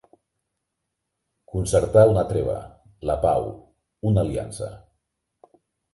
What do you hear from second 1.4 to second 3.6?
Concertar una treva, la pau,